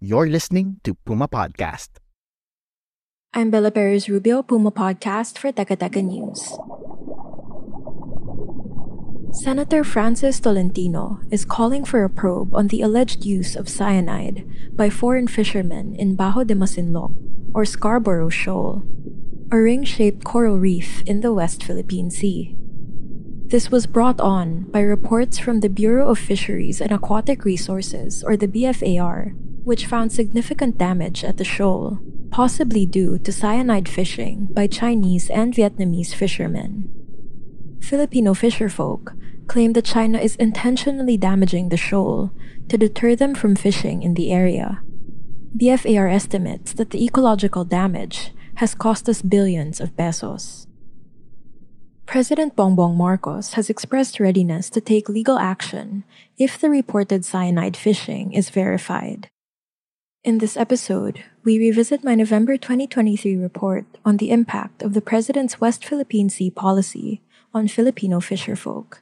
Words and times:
You're 0.00 0.28
listening 0.30 0.78
to 0.84 0.94
Puma 0.94 1.26
Podcast. 1.26 1.98
I'm 3.34 3.50
Bella 3.50 3.72
Perez 3.72 4.08
Rubio, 4.08 4.44
Puma 4.44 4.70
Podcast 4.70 5.36
for 5.36 5.50
Teka 5.50 5.74
News. 6.04 6.54
Senator 9.42 9.82
Francis 9.82 10.38
Tolentino 10.38 11.18
is 11.32 11.44
calling 11.44 11.84
for 11.84 12.04
a 12.04 12.08
probe 12.08 12.54
on 12.54 12.68
the 12.68 12.80
alleged 12.80 13.24
use 13.24 13.56
of 13.56 13.68
cyanide 13.68 14.46
by 14.70 14.88
foreign 14.88 15.26
fishermen 15.26 15.96
in 15.96 16.14
Bajo 16.14 16.46
de 16.46 16.54
Masinloc, 16.54 17.12
or 17.52 17.64
Scarborough 17.64 18.30
Shoal, 18.30 18.84
a 19.50 19.58
ring-shaped 19.58 20.22
coral 20.22 20.60
reef 20.60 21.02
in 21.06 21.22
the 21.22 21.32
West 21.32 21.64
Philippine 21.64 22.12
Sea. 22.12 22.54
This 23.50 23.72
was 23.72 23.88
brought 23.88 24.20
on 24.20 24.70
by 24.70 24.78
reports 24.78 25.40
from 25.40 25.58
the 25.58 25.68
Bureau 25.68 26.08
of 26.10 26.20
Fisheries 26.20 26.80
and 26.80 26.92
Aquatic 26.92 27.44
Resources, 27.44 28.22
or 28.22 28.36
the 28.36 28.46
BFAR, 28.46 29.34
which 29.68 29.84
found 29.84 30.10
significant 30.10 30.78
damage 30.78 31.22
at 31.22 31.36
the 31.36 31.44
shoal, 31.44 32.00
possibly 32.30 32.86
due 32.86 33.18
to 33.18 33.30
cyanide 33.30 33.86
fishing 33.86 34.48
by 34.50 34.66
Chinese 34.66 35.28
and 35.28 35.52
Vietnamese 35.52 36.14
fishermen. 36.14 36.88
Filipino 37.78 38.32
fisherfolk 38.32 39.12
claim 39.46 39.74
that 39.74 39.84
China 39.84 40.18
is 40.18 40.36
intentionally 40.36 41.18
damaging 41.18 41.68
the 41.68 41.76
shoal 41.76 42.32
to 42.70 42.78
deter 42.78 43.14
them 43.14 43.34
from 43.34 43.54
fishing 43.54 44.02
in 44.02 44.14
the 44.14 44.32
area. 44.32 44.80
BFAR 45.54 46.10
estimates 46.10 46.72
that 46.72 46.88
the 46.88 47.04
ecological 47.04 47.66
damage 47.66 48.32
has 48.56 48.74
cost 48.74 49.06
us 49.06 49.20
billions 49.20 49.82
of 49.82 49.94
pesos. 49.98 50.66
President 52.06 52.56
Bongbong 52.56 52.96
Marcos 52.96 53.52
has 53.52 53.68
expressed 53.68 54.18
readiness 54.18 54.70
to 54.70 54.80
take 54.80 55.10
legal 55.10 55.38
action 55.38 56.04
if 56.38 56.58
the 56.58 56.70
reported 56.70 57.22
cyanide 57.22 57.76
fishing 57.76 58.32
is 58.32 58.48
verified. 58.48 59.28
In 60.28 60.44
this 60.44 60.60
episode, 60.60 61.24
we 61.42 61.56
revisit 61.56 62.04
my 62.04 62.14
November 62.14 62.58
2023 62.58 63.34
report 63.40 63.86
on 64.04 64.18
the 64.18 64.28
impact 64.28 64.82
of 64.82 64.92
the 64.92 65.00
President's 65.00 65.58
West 65.58 65.86
Philippine 65.86 66.28
Sea 66.28 66.50
policy 66.50 67.22
on 67.54 67.64
Filipino 67.64 68.20
fisherfolk. 68.20 69.00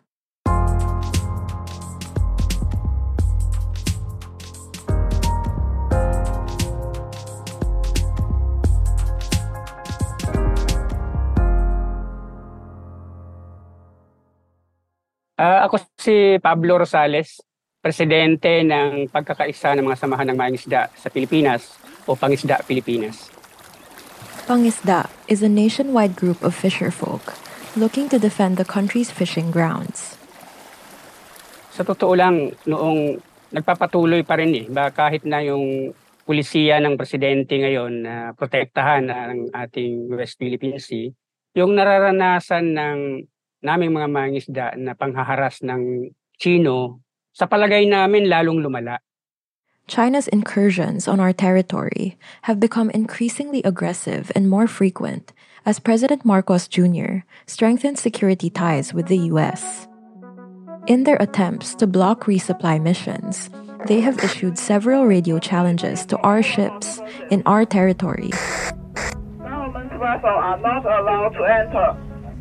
Ah, 15.34 15.66
ako 15.66 15.82
si 15.98 16.38
Pablo 16.38 16.78
Rosales, 16.78 17.42
presidente 17.86 18.66
ng 18.66 19.06
pagkakaisa 19.14 19.78
ng 19.78 19.86
mga 19.86 19.98
samahan 20.02 20.34
ng 20.34 20.38
mangisda 20.42 20.90
sa 20.98 21.06
Pilipinas 21.06 21.78
o 22.02 22.18
Pangisda 22.18 22.58
Pilipinas. 22.66 23.30
Pangisda 24.50 25.06
is 25.30 25.38
a 25.38 25.46
nationwide 25.46 26.18
group 26.18 26.42
of 26.42 26.50
fisherfolk 26.50 27.38
looking 27.78 28.10
to 28.10 28.18
defend 28.18 28.58
the 28.58 28.66
country's 28.66 29.14
fishing 29.14 29.54
grounds. 29.54 30.18
Sa 31.70 31.86
totoo 31.86 32.18
lang, 32.18 32.58
noong 32.66 33.22
nagpapatuloy 33.54 34.26
pa 34.26 34.34
rin 34.34 34.50
eh, 34.58 34.66
ba 34.66 34.90
kahit 34.90 35.22
na 35.22 35.46
yung 35.46 35.94
pulisiya 36.26 36.82
ng 36.82 36.98
presidente 36.98 37.54
ngayon 37.54 38.02
na 38.02 38.14
protektahan 38.34 39.06
ang 39.06 39.46
ating 39.54 40.10
West 40.10 40.42
Philippine 40.42 40.82
Sea, 40.82 41.06
yung 41.54 41.78
nararanasan 41.78 42.74
ng 42.74 42.98
naming 43.62 43.94
mga 43.94 44.08
mangisda 44.10 44.66
na 44.74 44.98
panghaharas 44.98 45.62
ng 45.62 46.10
Chino, 46.34 47.05
sa 47.36 47.44
palagay 47.44 47.84
namin 47.84 48.32
lalong 48.32 48.64
lumala. 48.64 48.96
China's 49.84 50.26
incursions 50.32 51.04
on 51.04 51.20
our 51.20 51.36
territory 51.36 52.16
have 52.48 52.58
become 52.58 52.88
increasingly 52.96 53.60
aggressive 53.62 54.32
and 54.34 54.48
more 54.48 54.66
frequent 54.66 55.36
as 55.68 55.78
President 55.78 56.24
Marcos 56.24 56.66
Jr. 56.66 57.28
strengthens 57.44 58.00
security 58.00 58.48
ties 58.48 58.96
with 58.96 59.06
the 59.12 59.28
U.S. 59.36 59.86
In 60.88 61.04
their 61.04 61.20
attempts 61.20 61.76
to 61.76 61.86
block 61.86 62.24
resupply 62.24 62.80
missions, 62.80 63.50
they 63.84 64.00
have 64.00 64.18
issued 64.24 64.58
several 64.58 65.04
radio 65.06 65.38
challenges 65.38 66.06
to 66.06 66.16
our 66.26 66.42
ships 66.42 66.98
in 67.30 67.44
our 67.46 67.68
territory. 67.68 68.32
Government 69.38 69.92
vessels 69.92 70.24
are 70.24 70.58
not 70.58 70.82
allowed 70.82 71.36
to 71.36 71.44
enter. 71.44 71.88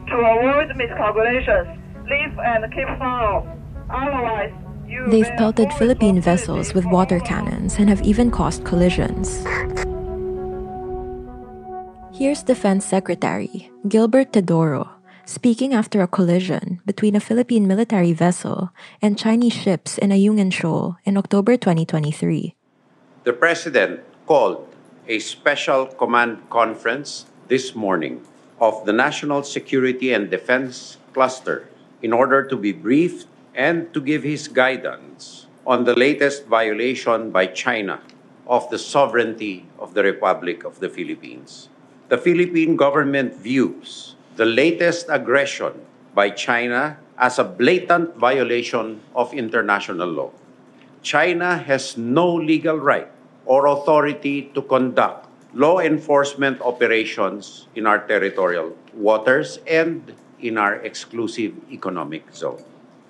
To 0.07 0.15
avoid 0.17 0.69
miscalculations, 0.77 1.67
leave 2.09 2.33
and 2.39 2.63
keep 2.73 2.89
foul. 2.97 3.45
Otherwise, 3.89 4.53
you 4.53 4.64
They've 4.85 5.29
pelted 5.37 5.73
Philippine 5.73 6.21
vessels 6.21 6.73
with 6.73 6.85
water 6.85 7.19
cannons 7.19 7.77
and 7.77 7.89
have 7.89 8.01
even 8.03 8.29
caused 8.29 8.65
collisions. 8.65 9.41
Here's 12.13 12.43
Defense 12.43 12.85
Secretary 12.85 13.71
Gilbert 13.87 14.31
Teodoro 14.31 14.89
speaking 15.25 15.73
after 15.73 16.01
a 16.01 16.07
collision 16.07 16.81
between 16.85 17.15
a 17.15 17.19
Philippine 17.19 17.67
military 17.67 18.13
vessel 18.13 18.69
and 19.01 19.17
Chinese 19.17 19.53
ships 19.53 19.97
in 19.97 20.11
Ayungin 20.11 20.53
Shoal 20.53 20.97
in 21.03 21.17
October 21.17 21.57
2023. 21.57 22.55
The 23.23 23.33
President 23.33 24.01
called 24.27 24.69
a 25.07 25.17
special 25.17 25.87
command 25.87 26.49
conference 26.49 27.25
this 27.47 27.73
morning 27.73 28.21
of 28.61 28.85
the 28.85 28.93
National 28.93 29.41
Security 29.41 30.13
and 30.13 30.29
Defense 30.29 30.97
Cluster 31.13 31.67
in 32.01 32.13
order 32.13 32.45
to 32.45 32.55
be 32.55 32.71
briefed 32.71 33.25
and 33.55 33.93
to 33.93 34.01
give 34.01 34.23
his 34.23 34.47
guidance 34.47 35.47
on 35.65 35.85
the 35.85 35.95
latest 35.95 36.45
violation 36.45 37.31
by 37.31 37.47
China 37.47 38.01
of 38.45 38.69
the 38.69 38.77
sovereignty 38.77 39.65
of 39.79 39.95
the 39.95 40.03
Republic 40.03 40.63
of 40.63 40.79
the 40.79 40.89
Philippines. 40.89 41.69
The 42.09 42.19
Philippine 42.19 42.75
government 42.75 43.33
views 43.33 44.15
the 44.35 44.45
latest 44.45 45.07
aggression 45.09 45.71
by 46.13 46.29
China 46.29 46.99
as 47.17 47.39
a 47.39 47.43
blatant 47.43 48.15
violation 48.19 48.99
of 49.15 49.33
international 49.33 50.07
law. 50.07 50.31
China 51.01 51.57
has 51.57 51.95
no 51.95 52.27
legal 52.27 52.75
right 52.75 53.07
or 53.45 53.67
authority 53.67 54.51
to 54.53 54.61
conduct 54.61 55.27
law 55.53 55.79
enforcement 55.79 56.59
operations 56.61 57.67
in 57.75 57.87
our 57.87 58.05
territorial 58.05 58.75
waters 58.93 59.59
and 59.65 60.13
in 60.41 60.57
our 60.57 60.75
exclusive 60.83 61.55
economic 61.71 62.27
zone. 62.35 62.59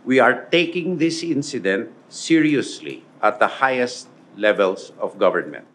We 0.05 0.19
are 0.19 0.45
taking 0.51 0.99
this 0.99 1.23
incident 1.23 1.89
seriously 2.09 3.03
at 3.23 3.39
the 3.39 3.47
highest 3.47 4.07
levels 4.37 4.91
of 4.99 5.17
government. 5.17 5.65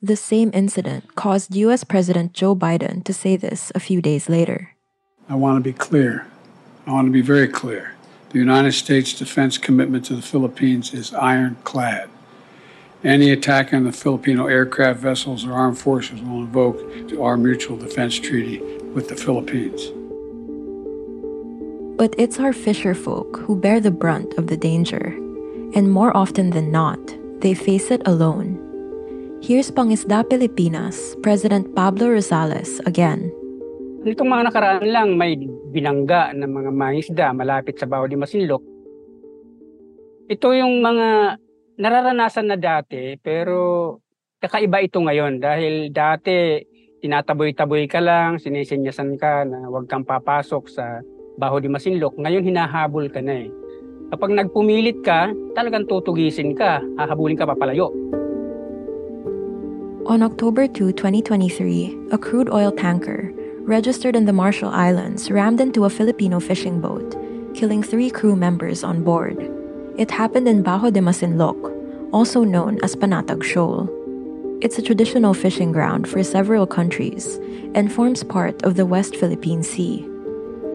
The 0.00 0.14
same 0.14 0.50
incident 0.54 1.16
caused 1.16 1.56
US 1.56 1.82
President 1.82 2.32
Joe 2.32 2.54
Biden 2.54 3.02
to 3.04 3.12
say 3.12 3.36
this 3.36 3.72
a 3.74 3.80
few 3.80 4.00
days 4.00 4.28
later. 4.28 4.76
I 5.28 5.34
want 5.34 5.62
to 5.62 5.68
be 5.68 5.76
clear. 5.76 6.26
I 6.86 6.92
want 6.92 7.08
to 7.08 7.12
be 7.12 7.20
very 7.20 7.48
clear. 7.48 7.94
The 8.30 8.38
United 8.38 8.72
States 8.72 9.12
defense 9.12 9.58
commitment 9.58 10.04
to 10.06 10.14
the 10.14 10.22
Philippines 10.22 10.94
is 10.94 11.12
ironclad. 11.12 12.08
Any 13.02 13.30
attack 13.30 13.74
on 13.74 13.84
the 13.84 13.92
Filipino 13.92 14.46
aircraft 14.46 15.00
vessels 15.00 15.44
or 15.44 15.52
armed 15.52 15.78
forces 15.78 16.20
will 16.20 16.42
invoke 16.42 16.78
our 17.18 17.36
mutual 17.36 17.76
defense 17.76 18.18
treaty 18.18 18.60
with 18.94 19.08
the 19.08 19.16
Philippines. 19.16 19.90
But 22.00 22.16
it's 22.16 22.40
our 22.40 22.56
fisher 22.56 22.96
folk 22.96 23.44
who 23.44 23.60
bear 23.60 23.76
the 23.76 23.92
brunt 23.92 24.32
of 24.40 24.48
the 24.48 24.56
danger, 24.56 25.12
and 25.76 25.92
more 25.92 26.16
often 26.16 26.48
than 26.56 26.72
not, 26.72 26.96
they 27.44 27.52
face 27.52 27.92
it 27.92 28.00
alone. 28.08 28.56
Here's 29.44 29.68
Pangisda 29.68 30.24
Pilipinas 30.24 30.96
President 31.20 31.68
Pablo 31.76 32.08
Rosales 32.08 32.80
again. 32.88 33.28
Nitong 34.00 34.32
mga 34.32 34.48
nakaraan 34.48 34.88
lang, 34.88 35.20
may 35.20 35.36
binangga 35.76 36.32
ng 36.32 36.48
mga 36.48 36.70
mangisda 36.72 37.26
malapit 37.36 37.76
sa 37.76 37.84
Baho 37.84 38.08
de 38.08 38.16
Masinloc. 38.16 38.64
Ito 40.32 40.56
yung 40.56 40.80
mga 40.80 41.36
nararanasan 41.76 42.48
na 42.48 42.56
dati, 42.56 43.20
pero 43.20 44.00
kakaiba 44.40 44.80
ito 44.80 45.04
ngayon 45.04 45.36
dahil 45.36 45.92
dati 45.92 46.64
tinataboy-taboy 47.04 47.84
ka 47.92 48.00
lang, 48.00 48.40
sinisinyasan 48.40 49.20
ka 49.20 49.44
na 49.44 49.68
huwag 49.68 49.84
kang 49.84 50.08
papasok 50.08 50.64
sa 50.64 51.04
Baho 51.40 51.56
di 51.56 51.72
Masinloc, 51.72 52.20
ngayon 52.20 52.44
hinahabol 52.44 53.08
ka 53.08 53.24
na 53.24 53.48
eh. 53.48 53.50
Kapag 54.12 54.36
nagpumilit 54.36 55.00
ka, 55.00 55.32
talagang 55.56 55.88
tutugisin 55.88 56.52
ka, 56.52 56.84
hahabulin 57.00 57.40
ka 57.40 57.48
papalayo. 57.48 57.88
On 60.04 60.20
October 60.20 60.68
2, 60.68 60.92
2023, 60.92 62.12
a 62.12 62.18
crude 62.20 62.52
oil 62.52 62.68
tanker, 62.68 63.32
registered 63.64 64.12
in 64.12 64.26
the 64.28 64.36
Marshall 64.36 64.68
Islands, 64.68 65.30
rammed 65.30 65.64
into 65.64 65.88
a 65.88 65.90
Filipino 65.90 66.40
fishing 66.40 66.82
boat, 66.82 67.16
killing 67.54 67.80
three 67.80 68.10
crew 68.10 68.36
members 68.36 68.84
on 68.84 69.00
board. 69.00 69.38
It 69.96 70.10
happened 70.10 70.48
in 70.48 70.60
Bajo 70.60 70.92
de 70.92 71.00
Masinloc, 71.00 71.56
also 72.12 72.44
known 72.44 72.76
as 72.82 72.96
Panatag 72.96 73.40
Shoal. 73.40 73.88
It's 74.60 74.76
a 74.76 74.82
traditional 74.82 75.32
fishing 75.32 75.72
ground 75.72 76.04
for 76.04 76.20
several 76.20 76.66
countries 76.66 77.40
and 77.72 77.88
forms 77.88 78.24
part 78.24 78.60
of 78.66 78.74
the 78.74 78.84
West 78.84 79.16
Philippine 79.16 79.62
Sea. 79.62 80.09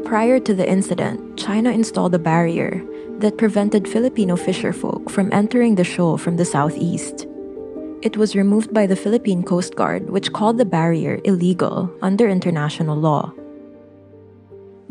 Prior 0.05 0.37
to 0.37 0.53
the 0.53 0.69
incident, 0.69 1.17
China 1.33 1.73
installed 1.73 2.13
a 2.13 2.21
barrier 2.21 2.77
that 3.17 3.41
prevented 3.41 3.89
Filipino 3.89 4.37
fisherfolk 4.37 5.09
from 5.09 5.33
entering 5.33 5.73
the 5.73 5.83
shoal 5.83 6.21
from 6.21 6.37
the 6.37 6.45
southeast. 6.45 7.25
It 8.05 8.13
was 8.13 8.37
removed 8.37 8.69
by 8.69 8.85
the 8.85 8.95
Philippine 8.95 9.41
Coast 9.41 9.73
Guard, 9.73 10.13
which 10.13 10.31
called 10.31 10.61
the 10.61 10.69
barrier 10.69 11.17
illegal 11.25 11.89
under 12.05 12.29
international 12.29 12.93
law. 12.95 13.33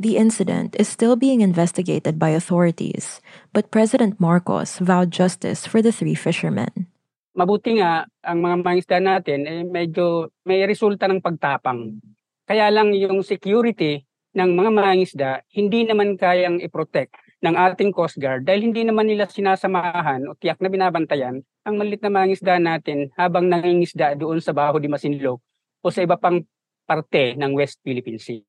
The 0.02 0.18
incident 0.18 0.74
is 0.82 0.90
still 0.90 1.14
being 1.14 1.46
investigated 1.46 2.18
by 2.18 2.34
authorities, 2.34 3.22
but 3.54 3.70
President 3.70 4.18
Marcos 4.18 4.82
vowed 4.82 5.14
justice 5.14 5.62
for 5.62 5.78
the 5.78 5.94
three 5.94 6.18
fishermen. 6.18 6.90
Mabuti 7.38 7.78
nga, 7.78 8.10
ang 8.26 8.42
mga 8.42 8.56
mangisda 8.66 8.98
natin, 8.98 9.46
eh, 9.46 9.62
medyo 9.62 10.34
may 10.42 10.66
resulta 10.66 11.06
ng 11.06 11.22
pagtapang. 11.22 12.02
Kaya 12.50 12.66
lang 12.74 12.90
yung 12.98 13.22
security 13.22 14.02
ng 14.34 14.50
mga 14.58 14.70
mangisda, 14.74 15.30
hindi 15.54 15.86
naman 15.86 16.18
kayang 16.18 16.58
i-protect 16.58 17.14
ng 17.38 17.54
ating 17.54 17.94
Coast 17.94 18.18
Guard 18.18 18.42
dahil 18.42 18.66
hindi 18.66 18.82
naman 18.82 19.06
nila 19.06 19.30
sinasamahan 19.30 20.26
o 20.26 20.34
tiyak 20.34 20.58
na 20.58 20.66
binabantayan 20.66 21.38
ang 21.62 21.74
malit 21.78 22.02
na 22.02 22.10
mangisda 22.10 22.58
natin 22.58 23.14
habang 23.14 23.46
nangingisda 23.46 24.18
doon 24.18 24.42
sa 24.42 24.50
Baho 24.50 24.82
di 24.82 24.90
Masinloc 24.90 25.38
o 25.80 25.86
sa 25.88 26.02
iba 26.02 26.18
pang 26.18 26.42
parte 26.84 27.38
ng 27.38 27.54
West 27.54 27.78
Philippine 27.86 28.18
Sea. 28.18 28.42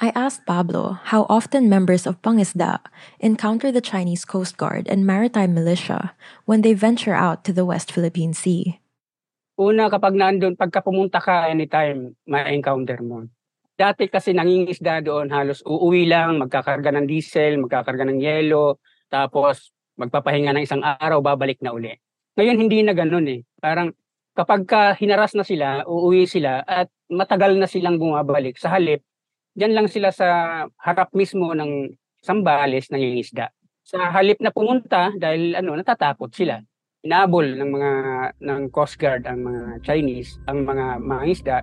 I 0.00 0.08
asked 0.16 0.48
Pablo 0.48 0.96
how 1.12 1.28
often 1.28 1.68
members 1.68 2.08
of 2.08 2.16
Pangisda 2.24 2.80
encounter 3.20 3.68
the 3.68 3.84
Chinese 3.84 4.24
Coast 4.24 4.56
Guard 4.56 4.88
and 4.88 5.04
maritime 5.04 5.52
militia 5.52 6.16
when 6.48 6.64
they 6.64 6.72
venture 6.72 7.12
out 7.12 7.44
to 7.44 7.52
the 7.52 7.68
West 7.68 7.92
Philippine 7.92 8.32
Sea. 8.32 8.80
Una, 9.60 9.92
kapag 9.92 10.16
naandun, 10.16 10.56
pagka 10.56 10.80
pumunta 10.80 11.20
ka 11.20 11.52
anytime, 11.52 12.16
ma-encounter 12.24 13.04
mo. 13.04 13.28
Dati 13.76 14.06
kasi 14.06 14.36
nangingisda 14.36 15.00
doon, 15.00 15.32
halos 15.32 15.64
uuwi 15.64 16.06
lang, 16.06 16.38
magkakarga 16.38 16.92
ng 16.92 17.06
diesel, 17.08 17.58
magkakarga 17.62 18.04
ng 18.08 18.20
yelo, 18.20 18.78
tapos 19.08 19.72
magpapahinga 19.96 20.54
ng 20.56 20.64
isang 20.64 20.82
araw, 20.84 21.24
babalik 21.24 21.58
na 21.64 21.72
uli. 21.72 21.92
Ngayon, 22.36 22.56
hindi 22.56 22.84
na 22.84 22.92
ganun 22.96 23.26
eh. 23.28 23.40
Parang 23.60 23.92
kapag 24.32 24.64
ka 24.64 24.96
hinaras 24.96 25.36
na 25.36 25.44
sila, 25.44 25.84
uuwi 25.84 26.24
sila, 26.28 26.64
at 26.64 26.88
matagal 27.12 27.56
na 27.56 27.68
silang 27.68 28.00
bumabalik. 28.00 28.56
Sa 28.56 28.72
halip, 28.72 29.04
Diyan 29.52 29.76
lang 29.76 29.88
sila 29.88 30.08
sa 30.08 30.28
harap 30.80 31.12
mismo 31.12 31.52
ng 31.52 31.92
Sambales 32.24 32.88
nangingisda. 32.88 33.52
Sa 33.84 34.08
halip 34.14 34.40
na 34.40 34.54
pumunta 34.54 35.12
dahil 35.12 35.52
ano 35.52 35.76
natatakot 35.76 36.32
sila. 36.32 36.62
Inabol 37.02 37.58
ng 37.58 37.68
mga 37.68 37.90
ng 38.40 38.60
Coast 38.72 38.96
Guard 38.96 39.26
ang 39.28 39.42
mga 39.44 39.82
Chinese, 39.84 40.38
ang 40.48 40.64
mga 40.64 41.02
mangingisda 41.02 41.60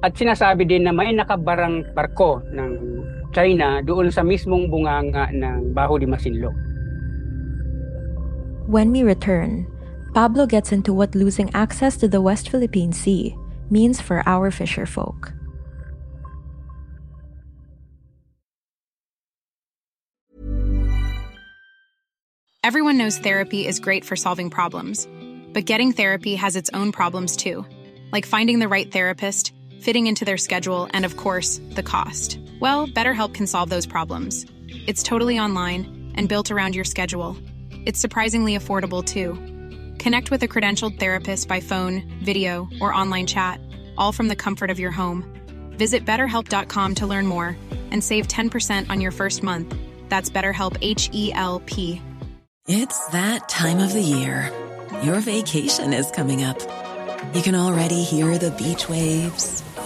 at 0.00 0.16
sinasabi 0.16 0.64
din 0.64 0.88
na 0.88 0.92
may 0.92 1.12
nakabarang 1.12 1.84
barko 1.92 2.40
ng 2.52 2.70
China 3.30 3.84
doon 3.84 4.08
sa 4.08 4.24
mismong 4.24 4.72
bunganga 4.72 5.28
ng 5.30 5.76
Baho 5.76 6.00
di 6.00 6.08
Masinloc. 6.08 6.56
When 8.66 8.92
we 8.92 9.02
return, 9.02 9.66
Pablo 10.14 10.46
gets 10.46 10.72
into 10.72 10.92
what 10.92 11.14
losing 11.14 11.50
access 11.54 11.96
to 11.98 12.08
the 12.08 12.20
West 12.20 12.48
Philippine 12.48 12.92
Sea 12.92 13.34
means 13.70 14.00
for 14.00 14.22
our 14.26 14.50
fisher 14.50 14.86
folk. 14.86 15.32
Everyone 22.62 22.98
knows 22.98 23.18
therapy 23.18 23.66
is 23.66 23.80
great 23.80 24.04
for 24.04 24.14
solving 24.14 24.50
problems, 24.50 25.08
but 25.52 25.64
getting 25.64 25.90
therapy 25.90 26.36
has 26.36 26.54
its 26.54 26.70
own 26.70 26.92
problems 26.92 27.34
too, 27.34 27.66
like 28.12 28.26
finding 28.26 28.60
the 28.60 28.68
right 28.68 28.90
therapist, 28.92 29.52
fitting 29.80 30.06
into 30.06 30.24
their 30.24 30.36
schedule, 30.36 30.88
and 30.92 31.04
of 31.04 31.16
course, 31.16 31.60
the 31.70 31.82
cost. 31.82 32.38
Well, 32.60 32.86
BetterHelp 32.86 33.34
can 33.34 33.46
solve 33.46 33.70
those 33.70 33.86
problems. 33.86 34.46
It's 34.86 35.02
totally 35.02 35.38
online 35.38 36.12
and 36.14 36.28
built 36.28 36.50
around 36.50 36.74
your 36.74 36.84
schedule. 36.84 37.36
It's 37.86 37.98
surprisingly 37.98 38.56
affordable 38.56 39.04
too. 39.04 39.34
Connect 39.98 40.30
with 40.30 40.42
a 40.42 40.48
credentialed 40.48 40.98
therapist 40.98 41.48
by 41.48 41.60
phone, 41.60 42.02
video, 42.22 42.68
or 42.80 42.94
online 42.94 43.26
chat, 43.26 43.60
all 43.98 44.12
from 44.12 44.28
the 44.28 44.36
comfort 44.36 44.70
of 44.70 44.78
your 44.78 44.90
home. 44.90 45.24
Visit 45.72 46.04
betterhelp.com 46.04 46.94
to 46.96 47.06
learn 47.06 47.26
more 47.26 47.56
and 47.90 48.02
save 48.04 48.28
10% 48.28 48.90
on 48.90 49.00
your 49.00 49.10
first 49.10 49.42
month. 49.42 49.74
That's 50.08 50.30
BetterHelp 50.30 50.76
H 50.80 51.08
E 51.12 51.32
L 51.32 51.60
P. 51.66 52.00
It's 52.68 53.06
that 53.08 53.48
time 53.48 53.78
of 53.78 53.92
the 53.92 54.02
year. 54.02 54.52
Your 55.02 55.20
vacation 55.20 55.92
is 55.92 56.10
coming 56.10 56.44
up. 56.44 56.58
You 57.34 57.42
can 57.42 57.54
already 57.54 58.02
hear 58.02 58.38
the 58.38 58.50
beach 58.50 58.88
waves, 58.88 59.62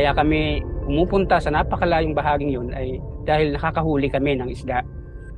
Kaya 0.00 0.16
kami 0.16 0.64
pumupunta 0.88 1.36
sa 1.44 1.52
napakalayong 1.52 2.16
bahaging 2.16 2.56
yun 2.56 2.72
ay 2.72 2.96
dahil 3.28 3.52
nakakahuli 3.52 4.08
kami 4.08 4.32
ng 4.32 4.48
isda. 4.48 4.80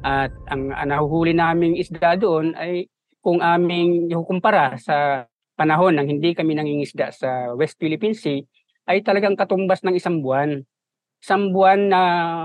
At 0.07 0.31
ang, 0.47 0.71
nahuhuli 0.71 1.35
naming 1.35 1.75
isda 1.75 2.15
doon 2.15 2.55
ay 2.55 2.87
kung 3.19 3.43
aming 3.43 4.07
ikukumpara 4.07 4.79
sa 4.79 5.27
panahon 5.59 5.99
ng 5.99 6.07
hindi 6.07 6.31
kami 6.31 6.55
nangingisda 6.55 7.11
sa 7.11 7.59
West 7.59 7.75
Philippine 7.75 8.15
Sea 8.15 8.39
ay 8.87 9.03
talagang 9.03 9.35
katumbas 9.35 9.83
ng 9.83 9.99
isang 9.99 10.23
buwan. 10.23 10.63
Isang 11.19 11.51
buwan 11.51 11.91
na 11.91 12.03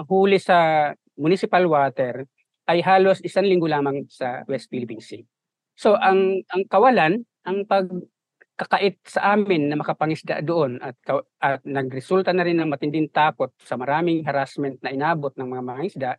huli 0.09 0.41
sa 0.41 0.89
municipal 1.21 1.69
water 1.69 2.25
ay 2.65 2.81
halos 2.81 3.21
isang 3.21 3.45
linggo 3.45 3.69
lamang 3.69 4.09
sa 4.09 4.41
West 4.49 4.73
Philippine 4.73 5.05
Sea. 5.05 5.21
So 5.77 5.93
ang 5.93 6.41
ang 6.49 6.65
kawalan, 6.65 7.21
ang 7.45 7.69
pag 7.69 7.85
kakait 8.57 8.97
sa 9.05 9.37
amin 9.37 9.69
na 9.69 9.77
makapangisda 9.77 10.41
doon 10.41 10.81
at, 10.81 10.97
at 11.37 11.61
nagresulta 11.61 12.33
na 12.33 12.41
rin 12.41 12.57
ng 12.57 12.73
matinding 12.73 13.05
takot 13.13 13.53
sa 13.61 13.77
maraming 13.77 14.25
harassment 14.25 14.81
na 14.81 14.89
inabot 14.89 15.29
ng 15.37 15.45
mga 15.45 15.63
mangingisda 15.63 16.11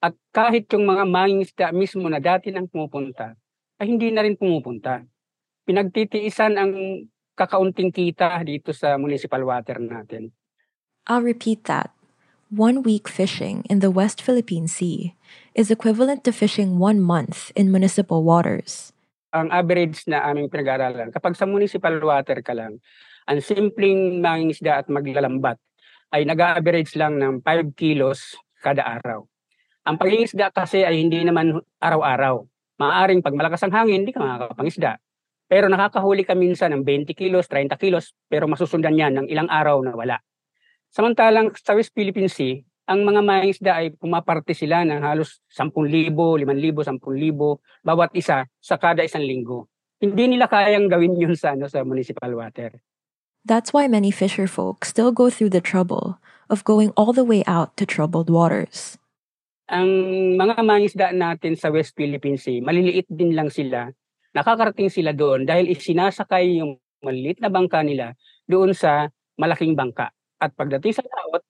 at 0.00 0.16
kahit 0.32 0.64
yung 0.72 0.88
mga 0.88 1.04
mangingisda 1.04 1.66
mismo 1.76 2.08
na 2.08 2.24
dati 2.24 2.48
nang 2.48 2.72
pumupunta 2.72 3.36
ay 3.78 3.86
hindi 3.92 4.08
na 4.08 4.24
rin 4.24 4.34
pumupunta. 4.34 5.04
Pinagtitiisan 5.68 6.56
ang 6.56 6.72
kakaunting 7.36 7.92
kita 7.92 8.40
dito 8.42 8.72
sa 8.72 8.96
municipal 8.96 9.44
water 9.44 9.78
natin. 9.78 10.32
I'll 11.06 11.22
repeat 11.22 11.68
that. 11.68 11.92
One 12.48 12.80
week 12.80 13.06
fishing 13.06 13.68
in 13.68 13.84
the 13.84 13.92
West 13.92 14.24
Philippine 14.24 14.66
Sea 14.66 15.12
is 15.52 15.70
equivalent 15.70 16.24
to 16.24 16.32
fishing 16.32 16.80
one 16.80 16.98
month 16.98 17.52
in 17.52 17.68
municipal 17.68 18.24
waters. 18.24 18.96
Ang 19.32 19.48
average 19.52 20.08
na 20.08 20.24
aming 20.28 20.48
pinag-aaralan, 20.48 21.12
kapag 21.12 21.36
sa 21.36 21.44
municipal 21.44 21.92
water 22.00 22.40
ka 22.40 22.56
lang, 22.56 22.80
ang 23.28 23.38
simpleng 23.44 24.24
mangingisda 24.24 24.80
at 24.80 24.86
maglalambat 24.88 25.60
ay 26.16 26.24
nag-average 26.24 26.96
lang 26.96 27.20
ng 27.20 27.44
5 27.44 27.76
kilos 27.76 28.36
kada 28.64 28.80
araw. 28.80 29.28
Ang 29.84 29.96
pangingisda 30.00 30.48
kasi 30.52 30.84
ay 30.84 31.00
hindi 31.00 31.20
naman 31.24 31.60
araw-araw. 31.80 32.44
Maaring 32.80 33.20
pag 33.20 33.36
malakas 33.36 33.64
ang 33.64 33.72
hangin, 33.72 34.04
hindi 34.04 34.12
ka 34.12 34.20
makakapangisda. 34.20 35.00
Pero 35.48 35.68
nakakahuli 35.72 36.28
ka 36.28 36.36
minsan 36.36 36.76
ng 36.76 36.84
20 36.84 37.16
kilos, 37.16 37.48
30 37.48 37.72
kilos, 37.80 38.12
pero 38.28 38.44
masusundan 38.44 38.96
yan 38.96 39.16
ng 39.16 39.26
ilang 39.32 39.48
araw 39.48 39.80
na 39.80 39.96
wala. 39.96 40.16
Samantalang 40.92 41.52
sa 41.56 41.72
West 41.72 41.92
Philippine 41.96 42.28
Sea, 42.28 42.60
ang 42.88 43.04
mga 43.04 43.20
mangingisda 43.20 43.72
ay 43.84 43.92
pumaparte 43.92 44.56
sila 44.56 44.80
ng 44.80 45.04
halos 45.04 45.44
10,000, 45.52 46.08
5,000, 46.08 46.96
10,000 46.96 47.60
bawat 47.84 48.10
isa 48.16 48.48
sa 48.48 48.74
kada 48.80 49.04
isang 49.04 49.20
linggo. 49.20 49.68
Hindi 50.00 50.32
nila 50.32 50.48
kayang 50.48 50.88
gawin 50.88 51.12
yun 51.20 51.36
sa, 51.36 51.52
ano, 51.52 51.68
sa 51.68 51.84
municipal 51.84 52.32
water. 52.32 52.80
That's 53.44 53.76
why 53.76 53.92
many 53.92 54.08
fisher 54.08 54.48
folk 54.48 54.88
still 54.88 55.12
go 55.12 55.28
through 55.28 55.52
the 55.52 55.60
trouble 55.60 56.16
of 56.48 56.64
going 56.64 56.96
all 56.96 57.12
the 57.12 57.28
way 57.28 57.44
out 57.44 57.76
to 57.76 57.84
troubled 57.84 58.32
waters. 58.32 58.96
Ang 59.68 59.92
mga 60.40 60.64
mangisda 60.64 61.12
natin 61.12 61.60
sa 61.60 61.68
West 61.68 61.92
Philippine 61.92 62.40
Sea, 62.40 62.64
maliliit 62.64 63.04
din 63.12 63.36
lang 63.36 63.52
sila. 63.52 63.92
Nakakarating 64.32 64.88
sila 64.88 65.12
doon 65.12 65.44
dahil 65.44 65.68
isinasakay 65.68 66.64
yung 66.64 66.80
maliliit 67.04 67.44
na 67.44 67.52
bangka 67.52 67.84
nila 67.84 68.16
doon 68.48 68.72
sa 68.72 69.12
malaking 69.36 69.76
bangka. 69.76 70.08
At 70.40 70.56
pagdating 70.56 70.96
sa 70.96 71.04
laot, 71.04 71.44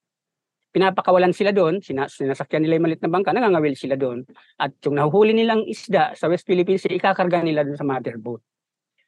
pinapakawalan 0.69 1.33
sila 1.33 1.49
doon, 1.49 1.81
sinasakyan 1.81 2.65
nila 2.65 2.77
yung 2.77 2.85
maliit 2.85 3.01
na 3.01 3.11
bangka, 3.11 3.33
nangangawil 3.33 3.75
sila 3.75 3.95
doon. 3.97 4.25
At 4.57 4.77
yung 4.85 4.97
nahuhuli 4.97 5.33
nilang 5.33 5.65
isda 5.65 6.13
sa 6.13 6.29
West 6.29 6.45
Philippine 6.45 6.77
Sea, 6.77 6.93
ikakarga 6.93 7.41
nila 7.41 7.65
doon 7.65 7.77
sa 7.77 7.87
mother 7.87 8.17
boat. 8.21 8.41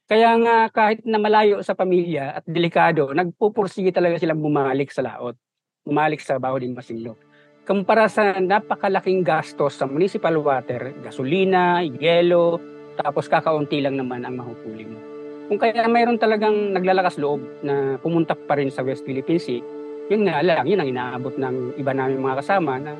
Kaya 0.09 0.35
nga 0.43 0.67
kahit 0.73 1.07
na 1.07 1.21
malayo 1.21 1.63
sa 1.63 1.77
pamilya 1.77 2.41
at 2.41 2.43
delikado, 2.43 3.15
nagpupursige 3.15 3.95
talaga 3.95 4.19
silang 4.19 4.43
bumalik 4.43 4.91
sa 4.91 5.05
laot. 5.05 5.39
Bumalik 5.87 6.19
sa 6.19 6.35
Baho 6.37 6.59
din 6.59 6.75
Masinloc 6.75 7.31
kumpara 7.71 8.09
sa 8.09 8.35
napakalaking 8.41 9.21
gastos 9.21 9.77
sa 9.77 9.85
municipal 9.85 10.33
water, 10.41 10.91
gasolina, 11.05 11.79
yelo, 11.85 12.57
tapos 12.97 13.29
kakaunti 13.29 13.79
lang 13.79 13.95
naman 13.95 14.25
ang 14.25 14.35
mahuhuli 14.41 14.85
mo. 14.89 14.99
Kung 15.47 15.59
kaya 15.59 15.87
mayroon 15.87 16.19
talagang 16.19 16.75
naglalakas 16.75 17.19
loob 17.19 17.43
na 17.63 17.95
pumunta 17.99 18.35
pa 18.35 18.59
rin 18.59 18.71
sa 18.71 18.83
West 18.83 19.07
Philippine 19.07 19.39
Sea, 19.39 19.63
yun 20.11 20.27
nga 20.27 20.43
lang, 20.43 20.67
yun 20.67 20.83
ang 20.83 20.91
inaabot 20.91 21.31
ng 21.39 21.79
iba 21.79 21.95
namin 21.95 22.19
mga 22.19 22.43
kasama 22.43 22.75
na 22.83 22.99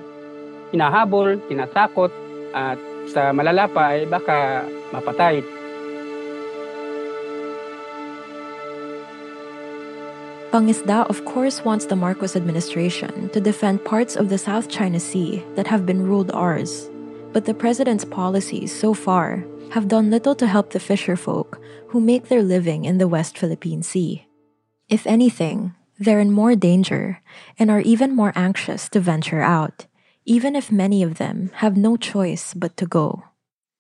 hinahabol, 0.72 1.36
tinatakot, 1.52 2.08
at 2.56 2.80
sa 3.12 3.36
malala 3.36 3.68
pa 3.68 3.96
ay 3.96 4.08
baka 4.08 4.64
mapatay 4.96 5.44
Pangisda, 10.52 11.08
of 11.08 11.24
course, 11.24 11.64
wants 11.64 11.88
the 11.88 11.96
Marcos 11.96 12.36
administration 12.36 13.32
to 13.32 13.40
defend 13.40 13.88
parts 13.88 14.20
of 14.20 14.28
the 14.28 14.36
South 14.36 14.68
China 14.68 15.00
Sea 15.00 15.40
that 15.56 15.66
have 15.66 15.88
been 15.88 16.04
ruled 16.04 16.30
ours. 16.36 16.92
But 17.32 17.48
the 17.48 17.56
president's 17.56 18.04
policies 18.04 18.68
so 18.76 18.92
far 18.94 19.48
have 19.72 19.88
done 19.88 20.12
little 20.12 20.36
to 20.36 20.52
help 20.52 20.76
the 20.76 20.84
fisherfolk 20.84 21.56
who 21.88 22.04
make 22.04 22.28
their 22.28 22.44
living 22.44 22.84
in 22.84 23.00
the 23.00 23.08
West 23.08 23.40
Philippine 23.40 23.80
Sea. 23.80 24.28
If 24.90 25.08
anything, 25.08 25.72
they're 26.02 26.20
in 26.20 26.34
more 26.34 26.58
danger 26.58 27.22
and 27.62 27.70
are 27.70 27.86
even 27.86 28.18
more 28.18 28.34
anxious 28.34 28.90
to 28.90 29.00
venture 29.00 29.46
out, 29.46 29.86
even 30.26 30.58
if 30.58 30.74
many 30.74 31.06
of 31.06 31.22
them 31.22 31.54
have 31.62 31.78
no 31.78 31.96
choice 31.96 32.58
but 32.58 32.74
to 32.78 32.90
go. 32.90 33.22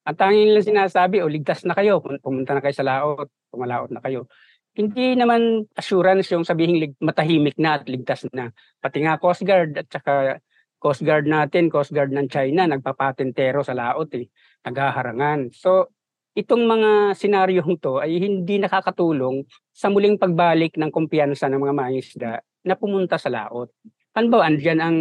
Ang 0.06 0.18
tanging 0.18 0.54
lang 0.54 0.66
sinasabi, 0.66 1.22
o 1.22 1.30
ligtas 1.30 1.66
na 1.66 1.74
kayo, 1.74 2.01
pumunta 2.01 2.54
na 2.54 2.62
kayo 2.62 2.74
sa 2.74 2.86
laot, 2.86 3.30
pumalaot 3.50 3.90
na 3.90 4.01
kayo. 4.01 4.30
hindi 4.72 5.20
naman 5.20 5.68
assurance 5.75 6.32
yung 6.32 6.48
sabihin 6.48 6.96
matahimik 7.04 7.60
na 7.60 7.80
at 7.80 7.88
ligtas 7.92 8.24
na. 8.32 8.56
Pati 8.80 9.04
nga 9.04 9.20
Coast 9.20 9.44
Guard 9.44 9.75
at 9.75 9.88
saka 9.92 10.40
Coast 10.80 11.04
Guard 11.04 11.28
natin, 11.28 11.68
Coast 11.68 11.92
Guard 11.92 12.16
ng 12.16 12.32
China, 12.32 12.66
nagpapatentero 12.66 13.62
sa 13.68 13.75
laot 13.75 14.10
eh, 14.16 14.32
naghaharangan. 14.63 15.51
So, 15.51 15.92
itong 16.32 16.64
mga 16.64 17.16
senaryong 17.16 17.76
to 17.80 18.00
ay 18.00 18.16
hindi 18.16 18.56
nakakatulong 18.60 19.44
sa 19.72 19.92
muling 19.92 20.16
pagbalik 20.16 20.80
ng 20.80 20.88
kumpiyansa 20.88 21.52
ng 21.52 21.60
mga 21.60 21.76
mangisda 21.76 22.32
na 22.64 22.76
pumunta 22.78 23.20
sa 23.20 23.28
laot. 23.28 23.68
Halimbawa, 24.16 24.48
andyan 24.48 24.80
ang 24.80 24.98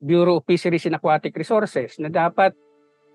Bureau 0.00 0.40
of 0.40 0.46
Fisheries 0.48 0.84
and 0.88 0.96
Aquatic 0.96 1.32
Resources 1.36 1.96
na 1.96 2.12
dapat 2.12 2.52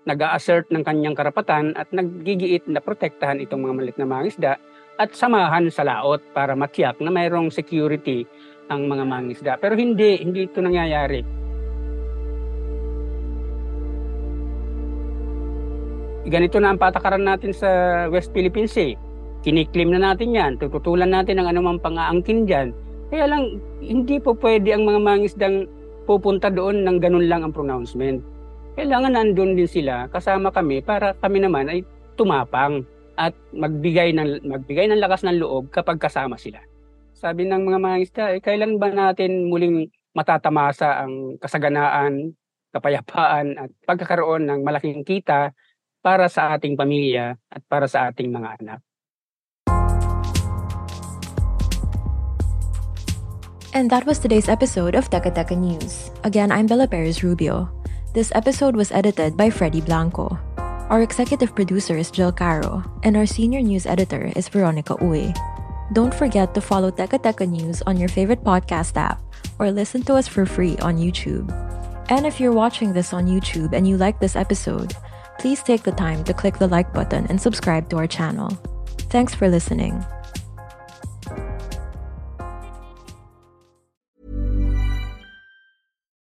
nag-assert 0.08 0.72
ng 0.72 0.82
kanyang 0.82 1.14
karapatan 1.14 1.76
at 1.76 1.90
naggigiit 1.92 2.66
na 2.66 2.80
protektahan 2.80 3.38
itong 3.42 3.62
mga 3.62 3.76
malit 3.76 3.96
na 4.00 4.08
mangisda 4.08 4.52
at 4.98 5.14
samahan 5.14 5.68
sa 5.70 5.86
laot 5.86 6.20
para 6.34 6.56
matiyak 6.56 6.98
na 6.98 7.12
mayroong 7.12 7.52
security 7.52 8.26
ang 8.72 8.86
mga 8.90 9.04
mangisda. 9.06 9.52
Pero 9.58 9.78
hindi, 9.78 10.18
hindi 10.18 10.46
ito 10.46 10.62
nangyayari. 10.62 11.39
Ganito 16.30 16.62
na 16.62 16.70
ang 16.70 16.78
patakaran 16.78 17.26
natin 17.26 17.50
sa 17.50 17.66
West 18.06 18.30
Philippine 18.30 18.70
Sea. 18.70 18.94
Kiniklim 19.42 19.90
na 19.90 19.98
natin 19.98 20.30
yan, 20.30 20.62
tututulan 20.62 21.10
natin 21.10 21.42
ang 21.42 21.50
anumang 21.50 21.82
pang-aangkin 21.82 22.46
dyan. 22.46 22.70
Kaya 23.10 23.26
lang, 23.26 23.58
hindi 23.82 24.22
po 24.22 24.38
pwede 24.38 24.70
ang 24.70 24.86
mga 24.86 25.02
mangisdang 25.02 25.66
pupunta 26.06 26.46
doon 26.46 26.86
ng 26.86 27.02
ganun 27.02 27.26
lang 27.26 27.42
ang 27.42 27.50
pronouncement. 27.50 28.22
Kailangan 28.78 29.18
nandun 29.18 29.58
din 29.58 29.66
sila, 29.66 30.06
kasama 30.06 30.54
kami, 30.54 30.86
para 30.86 31.18
kami 31.18 31.42
naman 31.42 31.66
ay 31.66 31.82
tumapang 32.14 32.86
at 33.18 33.34
magbigay 33.50 34.14
ng 34.14 34.46
magbigay 34.46 34.86
ng 34.86 35.02
lakas 35.02 35.26
ng 35.26 35.42
loob 35.42 35.74
kapag 35.74 35.98
kasama 35.98 36.38
sila. 36.38 36.62
Sabi 37.10 37.50
ng 37.50 37.66
mga 37.66 37.78
mangisda, 37.82 38.24
eh, 38.30 38.38
kailan 38.38 38.78
ba 38.78 38.86
natin 38.94 39.50
muling 39.50 39.90
matatamasa 40.14 41.02
ang 41.02 41.42
kasaganaan, 41.42 42.38
kapayapaan 42.70 43.58
at 43.58 43.70
pagkakaroon 43.82 44.46
ng 44.46 44.62
malaking 44.62 45.02
kita 45.02 45.50
para 46.00 46.28
sa 46.32 46.56
ating 46.56 46.76
pamilya 46.76 47.36
at 47.52 47.62
para 47.68 47.84
sa 47.84 48.08
ating 48.08 48.32
mga 48.32 48.48
anak. 48.60 48.80
And 53.70 53.86
that 53.94 54.02
was 54.02 54.18
today's 54.18 54.50
episode 54.50 54.98
of 54.98 55.06
Teka 55.14 55.30
Teka 55.30 55.54
News. 55.54 56.10
Again, 56.26 56.50
I'm 56.50 56.66
Bella 56.66 56.90
Perez 56.90 57.22
Rubio. 57.22 57.70
This 58.18 58.34
episode 58.34 58.74
was 58.74 58.90
edited 58.90 59.38
by 59.38 59.46
Freddie 59.46 59.84
Blanco. 59.84 60.34
Our 60.90 61.06
executive 61.06 61.54
producer 61.54 61.94
is 61.94 62.10
Jill 62.10 62.34
Caro, 62.34 62.82
and 63.06 63.14
our 63.14 63.30
senior 63.30 63.62
news 63.62 63.86
editor 63.86 64.34
is 64.34 64.50
Veronica 64.50 64.98
Uy. 64.98 65.30
Don't 65.94 66.10
forget 66.10 66.50
to 66.58 66.60
follow 66.60 66.90
Teka 66.90 67.22
Teka 67.22 67.46
News 67.46 67.78
on 67.86 67.94
your 67.94 68.10
favorite 68.10 68.42
podcast 68.42 68.98
app 68.98 69.22
or 69.62 69.70
listen 69.70 70.02
to 70.10 70.18
us 70.18 70.26
for 70.26 70.42
free 70.42 70.74
on 70.82 70.98
YouTube. 70.98 71.46
And 72.10 72.26
if 72.26 72.42
you're 72.42 72.50
watching 72.50 72.90
this 72.90 73.14
on 73.14 73.30
YouTube 73.30 73.70
and 73.70 73.86
you 73.86 73.94
like 73.94 74.18
this 74.18 74.34
episode, 74.34 74.98
please 75.40 75.62
take 75.62 75.82
the 75.82 75.92
time 75.92 76.22
to 76.24 76.34
click 76.34 76.58
the 76.58 76.68
like 76.68 76.92
button 76.92 77.26
and 77.28 77.40
subscribe 77.40 77.88
to 77.88 77.96
our 77.96 78.06
channel. 78.06 78.50
Thanks 79.08 79.34
for 79.34 79.48
listening. 79.48 80.04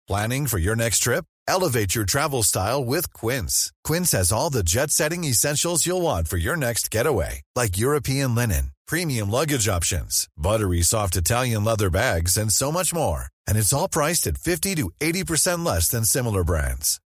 Planning 0.07 0.47
for 0.47 0.57
your 0.57 0.75
next 0.75 1.00
trip? 1.00 1.25
Elevate 1.50 1.95
your 1.95 2.05
travel 2.05 2.43
style 2.43 2.86
with 2.86 3.12
Quince. 3.12 3.74
Quince 3.83 4.12
has 4.13 4.31
all 4.31 4.50
the 4.50 4.63
jet 4.63 4.91
setting 4.91 5.24
essentials 5.25 5.86
you'll 5.86 6.01
want 6.01 6.27
for 6.27 6.38
your 6.38 6.55
next 6.55 6.91
getaway, 6.91 7.41
like 7.55 7.77
European 7.77 8.36
linen, 8.36 8.71
premium 8.88 9.29
luggage 9.29 9.67
options, 9.67 10.27
buttery 10.38 10.81
soft 10.81 11.15
Italian 11.17 11.63
leather 11.65 11.89
bags, 11.89 12.38
and 12.38 12.53
so 12.53 12.71
much 12.71 12.93
more. 12.93 13.25
And 13.47 13.57
it's 13.57 13.74
all 13.74 13.89
priced 13.89 14.27
at 14.27 14.38
50 14.38 14.75
to 14.75 14.91
80% 15.01 15.65
less 15.65 15.89
than 15.89 16.05
similar 16.05 16.43
brands. 16.43 17.01